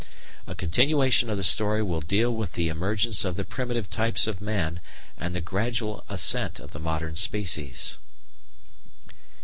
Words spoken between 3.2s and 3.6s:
of the